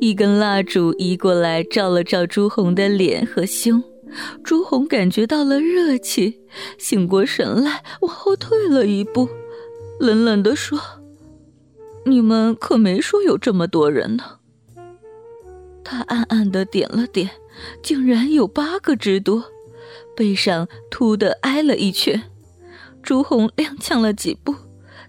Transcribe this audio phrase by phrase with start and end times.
[0.00, 3.82] 一根蜡烛移过来，照了照朱红的脸和胸。
[4.42, 6.40] 朱红感觉到了热气，
[6.78, 9.28] 醒过神来，往后退了一步，
[9.98, 10.78] 冷冷地说
[12.06, 14.38] ：“你们可没说有这么多人呢。”
[15.82, 17.30] 他暗暗的点了点，
[17.82, 19.44] 竟然有八个之多，
[20.16, 22.22] 背上突的挨了一拳。
[23.02, 24.54] 朱红踉跄了几步，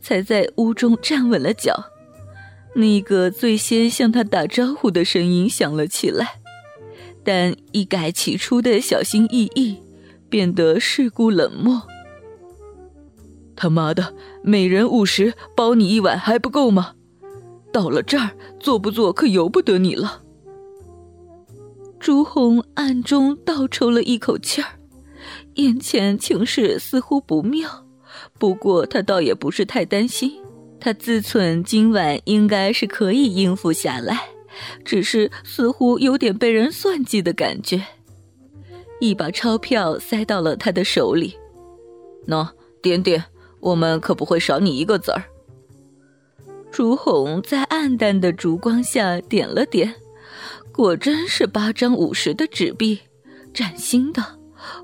[0.00, 1.84] 才在屋中站稳了脚。
[2.74, 6.40] 那个最先向他打招呼的声音响了起来，
[7.22, 9.78] 但一改起初的小心翼翼，
[10.28, 11.82] 变得世故冷漠。
[13.54, 16.94] 他妈的，每人五十，包你一晚还不够吗？
[17.72, 20.22] 到了这儿，做不做可由不得你了。
[22.00, 24.80] 朱红暗中倒抽了一口气儿，
[25.54, 27.86] 眼前情势似乎不妙，
[28.38, 30.43] 不过他倒也不是太担心。
[30.84, 34.20] 他自忖今晚应该是可以应付下来，
[34.84, 37.82] 只是似乎有点被人算计的感觉。
[39.00, 41.34] 一把钞票塞到了他的手里，
[42.26, 42.46] 喏，
[42.82, 43.24] 点点，
[43.60, 45.24] 我们可不会少你一个子儿。
[46.70, 49.94] 朱红在暗淡的烛光下点了点，
[50.70, 52.98] 果真是八张五十的纸币，
[53.54, 54.22] 崭新的，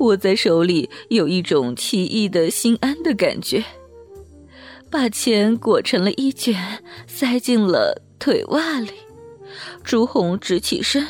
[0.00, 3.64] 握在手里有一种奇异的心安的感觉。
[4.94, 6.56] 把钱裹成了一卷，
[7.08, 8.92] 塞进了腿袜里。
[9.82, 11.04] 朱红直起身，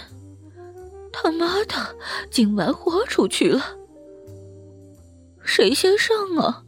[1.12, 1.94] 他妈的，
[2.30, 3.62] 今晚豁出去了！
[5.44, 6.62] 谁先上啊？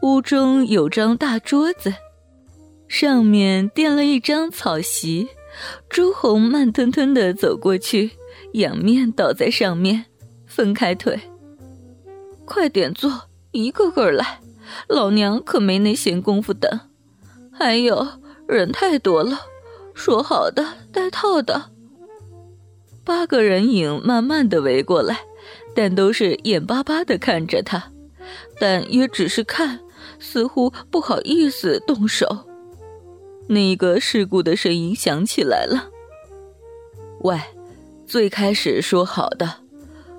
[0.00, 1.92] 屋中有张大桌子，
[2.88, 5.28] 上面垫了一张草席。
[5.90, 8.12] 朱红慢吞吞的走过去，
[8.54, 10.06] 仰面倒在上面，
[10.46, 11.20] 分开腿。
[12.46, 14.40] 快点坐，一个个来。
[14.88, 16.80] 老娘可没那闲工夫等，
[17.52, 18.06] 还有
[18.46, 19.40] 人太多了，
[19.94, 21.70] 说好的带套的。
[23.04, 25.20] 八个人影慢慢的围过来，
[25.74, 27.92] 但都是眼巴巴的看着他，
[28.58, 29.80] 但也只是看，
[30.18, 32.26] 似乎不好意思动手。
[33.48, 35.88] 那个世故的声音响起来了
[37.22, 37.40] ：“喂，
[38.04, 39.60] 最开始说好的，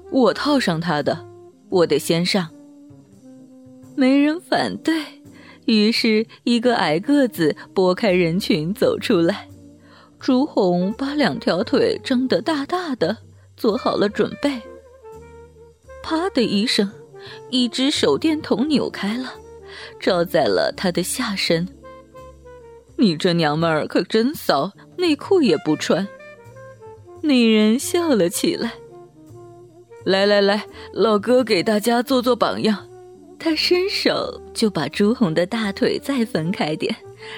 [0.10, 1.26] 我套上他的，
[1.70, 2.48] 我得先上。”
[3.98, 4.94] 没人反对，
[5.66, 9.48] 于是一个矮个子拨开人群走出来。
[10.20, 13.18] 朱红把两条腿张得大大的，
[13.56, 14.62] 做好了准备。
[16.04, 16.92] 啪的一声，
[17.50, 19.34] 一只手电筒扭开了，
[20.00, 21.68] 照在了他的下身。
[22.98, 26.08] 你这娘们儿可真骚，内裤也不穿。
[27.24, 28.74] 那人笑了起来。
[30.06, 32.88] 来来来，老哥给大家做做榜样。
[33.40, 36.96] 他伸手就把朱红的大腿再分开点，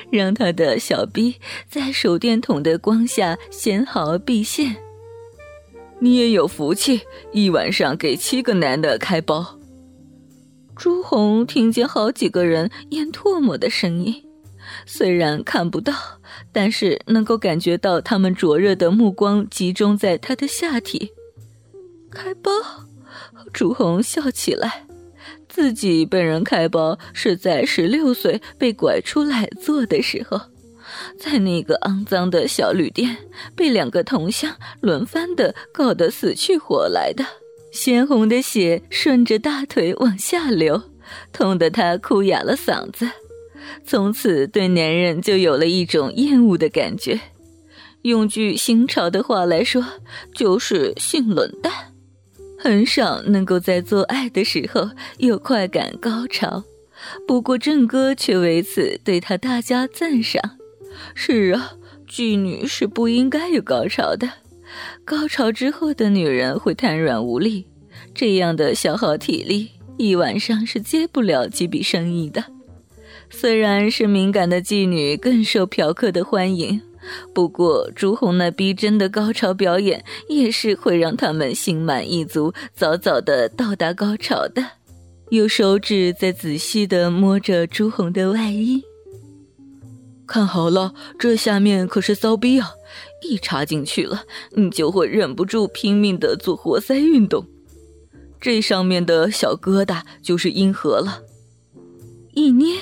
[0.09, 1.35] 让他的小臂
[1.69, 4.75] 在手电筒的光下纤毫毕现。
[5.99, 7.01] 你也有福气，
[7.33, 9.59] 一晚上给七个男的开包。
[10.75, 14.23] 朱红听见好几个人咽唾沫的声音，
[14.85, 15.93] 虽然看不到，
[16.53, 21.11] 但是能够感觉到他们灼热的目光集中在他的下体。
[22.09, 22.49] 开包，
[23.51, 24.85] 朱红笑起来。
[25.49, 30.39] 自己被人开包是在十六岁被拐出来做的时候，
[31.19, 33.17] 在那个肮脏的小旅店
[33.55, 37.25] 被两个同乡轮番的搞得死去活来的，
[37.71, 40.83] 鲜红的血顺着大腿往下流，
[41.33, 43.09] 痛得他哭哑了嗓子。
[43.85, 47.19] 从此对男人就有了一种厌恶的感觉，
[48.03, 49.85] 用句新潮的话来说，
[50.33, 51.88] 就是性冷淡。
[52.61, 56.61] 很少能够在做爱的时候有快感高潮，
[57.25, 60.57] 不过郑哥却为此对他大加赞赏。
[61.15, 61.71] 是啊，
[62.09, 64.29] 妓女是不应该有高潮的，
[65.05, 67.65] 高潮之后的女人会瘫软无力，
[68.13, 72.43] 这样的消耗体力，一晚上是接不了几笔生意的。
[73.29, 76.81] 虽然是敏感的妓女更受嫖客的欢迎。
[77.33, 84.63] 不过，朱红那逼真的高潮表演也是会让他们心满意足，早早的到达高潮的。
[85.29, 88.83] 有手指在仔细的摸着朱红的外衣，
[90.25, 92.71] 看好了，这下面可是骚逼啊！
[93.29, 94.23] 一插进去了，
[94.53, 97.45] 你就会忍不住拼命的做活塞运动。
[98.41, 101.21] 这上面的小疙瘩就是阴核了。
[102.33, 102.77] 一捏，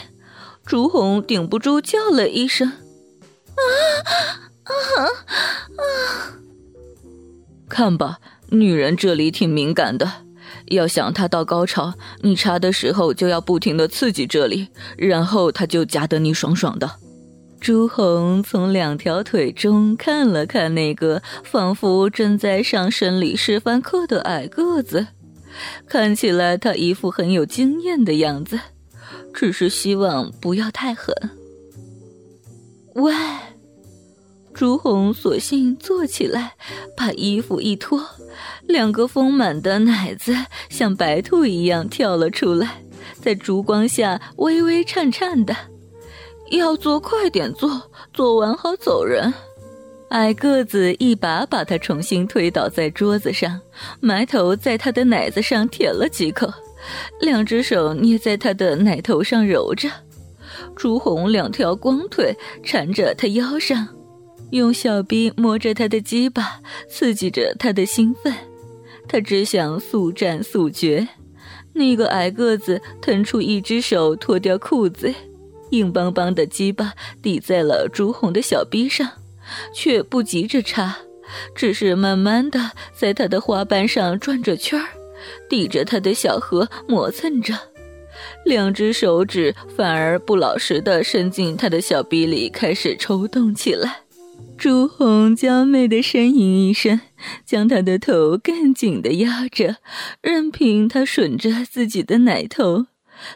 [0.65, 2.71] 朱红顶不住叫了一声
[3.57, 3.63] ：“啊
[4.63, 4.73] 啊
[5.77, 5.85] 啊！”
[7.67, 8.19] 看吧，
[8.49, 10.09] 女人这里挺敏感的。
[10.67, 16.89] 要想她到高潮，你插的时候就要不停的刺激这里，然后她就夹得你爽爽的。
[17.59, 25.07] 朱红从两条腿中看了看那个仿佛正在上生理示范课的矮个子。
[25.87, 28.59] 看起来他一副很有经验的样子，
[29.33, 31.15] 只是希望不要太狠。
[32.93, 33.11] 喂，
[34.57, 36.55] 朱红索性坐起来，
[36.95, 38.03] 把衣服一脱，
[38.65, 40.35] 两个丰满的奶子
[40.67, 42.81] 像白兔一样跳了出来，
[43.21, 45.55] 在烛光下微微颤颤的。
[46.49, 49.31] 要做快点做，做完好走人。
[50.09, 53.61] 矮个子一把把他重新推倒在桌子上，
[53.99, 56.51] 埋头在他的奶子上舔了几口，
[57.21, 59.87] 两只手捏在他的奶头上揉着。
[60.75, 63.87] 朱红两条光腿缠着他腰上，
[64.51, 68.33] 用小臂摸着他的鸡巴，刺激着他的兴奋。
[69.07, 71.07] 他只想速战速决。
[71.73, 75.13] 那个矮个子腾出一只手，脱掉裤子，
[75.71, 79.09] 硬邦邦的鸡巴抵在了朱红的小臂上。
[79.73, 80.97] 却不急着插，
[81.55, 84.89] 只是慢慢的在他的花瓣上转着圈儿，
[85.49, 87.53] 抵着他的小河磨蹭着，
[88.43, 94.01] 两只手指反而不老实的伸进他的小臂里，开始抽动起来。
[94.57, 96.99] 朱红娇媚的呻吟一声，
[97.45, 99.77] 将他的头更紧的压着，
[100.21, 102.87] 任凭他吮着自己的奶头，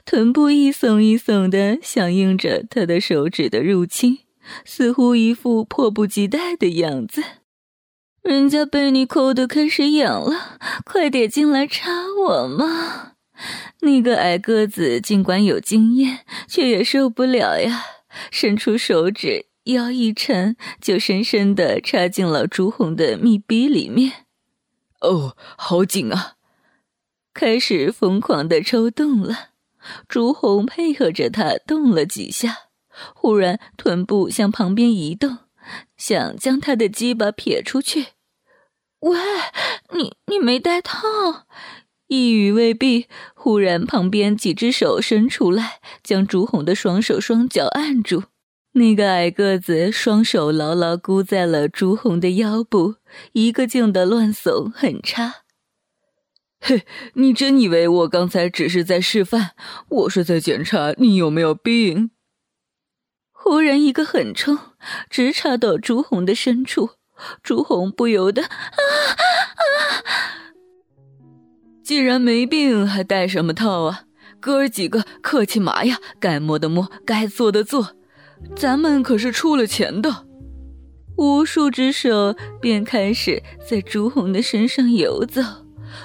[0.04, 4.20] 臀部一耸一耸的响应着他的手指的入侵。
[4.66, 7.24] 似乎一副迫不及待的样子，
[8.24, 11.92] 人家被你抠的开始痒了，快点进来插
[12.26, 13.14] 我嘛！
[13.82, 17.84] 那个矮个子尽管有经验，却也受不了呀，
[18.32, 24.26] 伸出手指，腰一沉，就深深的插进了朱红的密闭里面。
[25.02, 26.36] 哦，好紧啊！
[27.34, 29.50] 开始疯狂的抽动了，
[30.08, 32.70] 朱红配合着他动了几下。
[33.16, 35.38] 忽然，臀部向旁边移动，
[35.96, 38.08] 想将他的鸡巴撇出去。
[39.00, 39.18] 喂，
[39.94, 41.46] 你你没带套？
[42.08, 48.24] 一语未毕，忽然旁边几只手伸出来，将朱红的双手双脚按住。
[48.74, 52.96] 那个矮个子双手牢牢箍在了朱红的腰部，
[53.34, 55.44] 一个劲的乱耸狠插。
[56.64, 56.86] 嘿，
[57.16, 59.52] 你真以为我刚才只是在示范？
[59.90, 62.12] 我是在检查你有没有病。
[63.32, 64.58] 忽然一个狠冲，
[65.10, 66.92] 直插到朱红的深处，
[67.42, 69.60] 朱红不由得啊啊！
[71.84, 74.04] 既然没病，还戴什么套啊？
[74.40, 76.00] 哥儿几个客气嘛呀？
[76.22, 77.96] 该摸的摸，该做的做，
[78.56, 80.26] 咱们可是出了钱的。
[81.18, 85.42] 无数只手便开始在朱红的身上游走，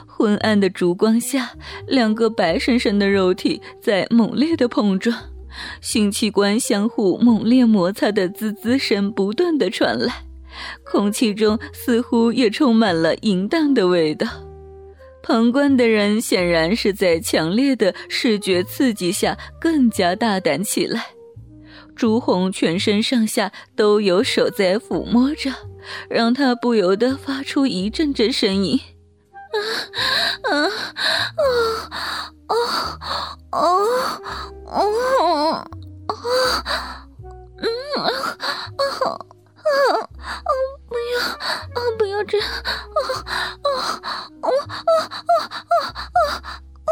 [0.06, 1.52] 昏暗的烛光下，
[1.86, 5.16] 两个白生生的肉体在猛烈的碰撞。
[5.80, 10.26] 性器官相互猛烈摩擦的滋滋声不断的传来，
[10.84, 14.28] 空气中似乎也充满了淫荡的味道。
[15.22, 21.15] 旁观的人显然是在强烈的视觉刺激下更加大胆起来。
[21.96, 25.50] 朱红全身上下都有手在抚摸着，
[26.10, 28.78] 让他不由得发出一阵阵呻吟，
[30.42, 31.42] 啊啊
[32.46, 32.54] 啊
[33.50, 33.60] 啊啊
[34.66, 34.78] 啊
[36.06, 36.14] 啊！
[37.58, 37.64] 嗯
[37.96, 38.04] 啊
[38.76, 40.52] 啊啊啊！
[40.88, 41.16] 不要，
[41.98, 43.00] 不要这样啊
[43.62, 43.68] 啊
[44.42, 44.48] 啊
[44.84, 44.90] 啊
[45.26, 45.32] 啊
[46.04, 46.20] 啊
[46.84, 46.90] 啊！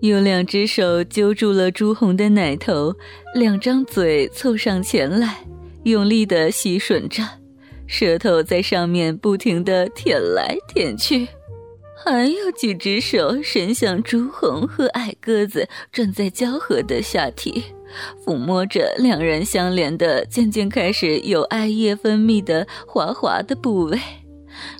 [0.00, 0.22] 用。
[0.22, 2.94] 两只手揪住了朱红的奶头，
[3.34, 5.38] 两张嘴凑上前来。
[5.84, 7.22] 用力的吸吮着，
[7.86, 11.26] 舌头在上面不停的舔来舔去，
[12.04, 17.62] 还有几只手伸向朱红和矮个子正在交合的下体，
[18.26, 23.98] 抚摸着两人相连的、渐渐开始有艾叶分泌的滑滑的部位，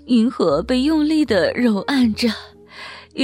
[0.07, 2.29] 银河被用力的揉按着，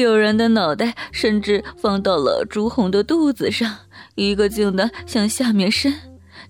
[0.01, 3.77] 有人的脑袋甚至放到了朱红的肚子上，
[4.17, 5.95] 一个劲的向下面伸。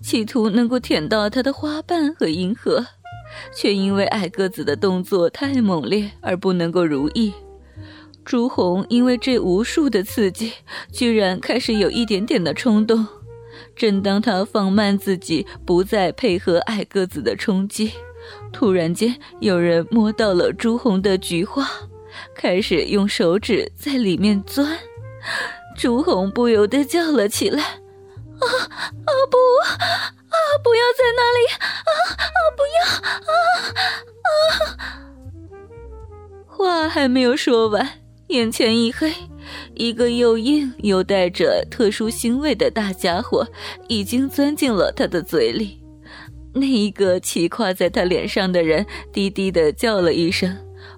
[0.01, 2.85] 企图能够舔到它的花瓣和银河，
[3.55, 7.33] 却因为矮个子的动作太猛烈而不能够如意。
[8.25, 10.53] 朱红因为这无数的刺激，
[10.91, 13.07] 居然开始有一点点的冲动。
[13.77, 17.93] 正当他放慢自己，不再配合矮个子的冲击，
[18.53, 21.67] 突然间有人摸到了朱红的菊花，
[22.35, 24.79] 开始用手指在里面钻。
[25.77, 27.63] 朱红不由得叫了起来
[28.41, 29.79] ：“啊啊不啊！
[30.63, 31.59] 不要在那里啊
[32.17, 32.27] 啊！
[32.57, 32.79] 不要
[33.31, 33.33] 啊
[34.23, 34.89] 啊！”
[36.47, 39.13] 话还没有说完，眼前一黑。
[39.75, 43.47] 一个又硬又带着特殊腥味的大家伙
[43.89, 45.83] 已经钻进了他的嘴里。
[46.55, 50.57] 那一个骑跨在他脸上的人低低的叫了一声，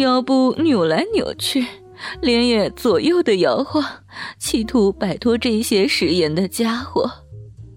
[0.00, 1.64] 腰部扭来扭去，
[2.20, 3.84] 脸也左右的摇晃，
[4.38, 7.10] 企图摆脱这些食言的家伙。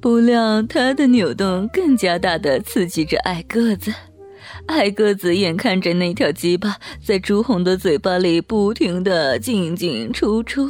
[0.01, 3.93] 不料他的扭动更加大的刺激着矮个子。
[4.67, 10.69] 矮个子眼看着那条鸡巴在朱红的嘴巴里不停的进进出出，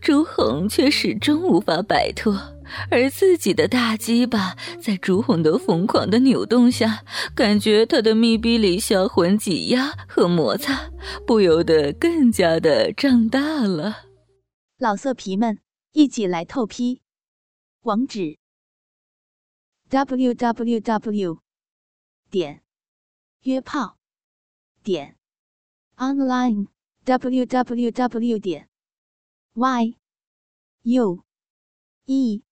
[0.00, 2.36] 朱红却始终无法摆脱，
[2.90, 7.04] 而自己的大鸡巴在朱红的疯狂的扭动下，
[7.34, 10.90] 感觉他的密闭里销魂挤压和摩擦，
[11.26, 14.06] 不由得更加的胀大了。
[14.78, 15.58] 老色皮们，
[15.92, 17.02] 一起来透批，
[17.82, 18.38] 网址
[19.88, 21.38] ：w w w.
[22.30, 22.64] 点。
[23.44, 23.98] 约炮
[24.82, 25.18] 点
[25.96, 26.68] online
[27.04, 28.70] w w w 点
[29.52, 29.98] y
[30.84, 31.22] u
[32.06, 32.42] e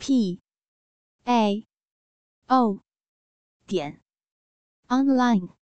[0.00, 0.40] p
[1.26, 1.66] a
[2.48, 2.82] o
[3.66, 4.00] 点
[4.88, 5.59] online。